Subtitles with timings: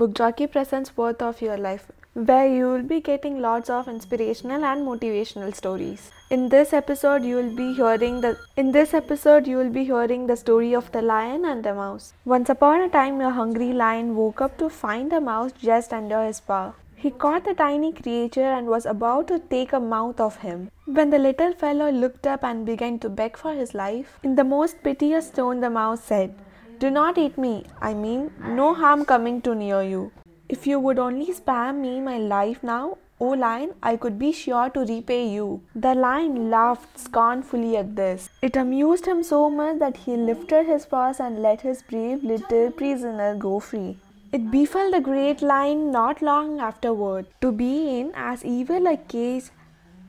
[0.00, 0.18] Book
[0.52, 5.54] presents Worth of Your Life, where you will be getting lots of inspirational and motivational
[5.54, 6.10] stories.
[6.28, 10.26] In this episode, you will be hearing the in this episode you will be hearing
[10.26, 12.12] the story of the lion and the mouse.
[12.26, 16.22] Once upon a time, a hungry lion woke up to find a mouse just under
[16.26, 16.72] his paw.
[16.94, 20.70] He caught the tiny creature and was about to take a mouth of him.
[20.84, 24.50] When the little fellow looked up and began to beg for his life, in the
[24.56, 26.34] most piteous tone the mouse said,
[26.78, 27.64] Do not eat me.
[27.80, 30.12] I mean, no harm coming too near you.
[30.48, 34.68] If you would only spare me my life now, O lion, I could be sure
[34.70, 35.62] to repay you.
[35.74, 38.28] The lion laughed scornfully at this.
[38.42, 42.70] It amused him so much that he lifted his paws and let his brave little
[42.72, 43.96] prisoner go free.
[44.32, 49.50] It befell the great lion not long afterward to be in as evil a case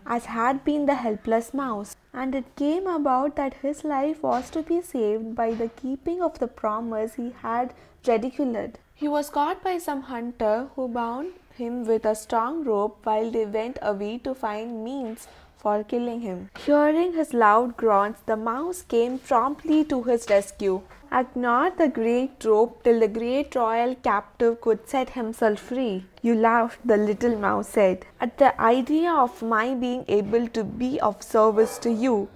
[0.08, 4.64] as had been the helpless mouse, and it came about that his life was to
[4.64, 7.74] be saved by the keeping of the promise he had
[8.08, 8.80] ridiculed.
[8.96, 13.46] He was caught by some hunter who bound him with a strong rope while they
[13.46, 15.28] went away to find means
[15.58, 16.50] for killing him.
[16.66, 20.82] Hearing his loud groans, the mouse came promptly to his rescue.
[21.12, 26.06] Ignored the great rope till the great royal captive could set himself free.
[26.22, 31.00] You laughed, the little mouse said, at the idea of my being able to be
[31.00, 32.28] of service to you.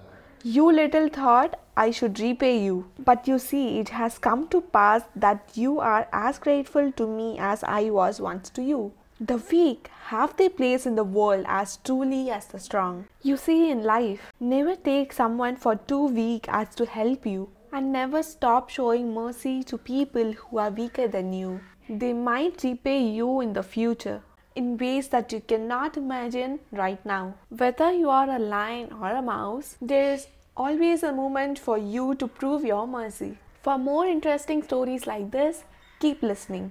[0.43, 2.89] You little thought I should repay you.
[2.97, 7.37] But you see, it has come to pass that you are as grateful to me
[7.39, 8.93] as I was once to you.
[9.23, 13.05] The weak have their place in the world as truly as the strong.
[13.21, 17.91] You see, in life, never take someone for too weak as to help you, and
[17.91, 21.61] never stop showing mercy to people who are weaker than you.
[21.87, 24.23] They might repay you in the future
[24.55, 27.35] in ways that you cannot imagine right now.
[27.49, 32.15] Whether you are a lion or a mouse, there is always a moment for you
[32.15, 33.37] to prove your mercy.
[33.61, 35.63] For more interesting stories like this,
[35.99, 36.69] keep listening.